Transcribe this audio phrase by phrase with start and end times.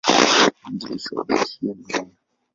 [0.61, 1.89] Mwanzilishi wa bendi hiyo ni Bw.